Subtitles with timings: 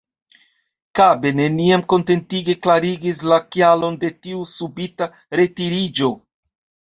[0.99, 6.09] Kabe neniam kontentige klarigis la kialon de tiu subita retiriĝo.